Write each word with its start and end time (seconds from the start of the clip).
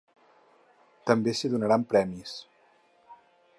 També 1.09 1.35
s’hi 1.39 1.53
donaran 1.55 1.85
premis. 1.93 2.35